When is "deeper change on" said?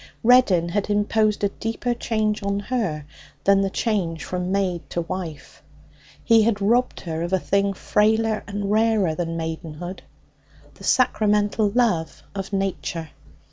1.49-2.59